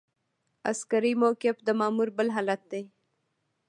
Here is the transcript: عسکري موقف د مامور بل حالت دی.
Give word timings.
عسکري 0.71 1.13
موقف 1.21 1.55
د 1.67 1.69
مامور 1.79 2.09
بل 2.17 2.27
حالت 2.35 2.61
دی. 2.71 2.83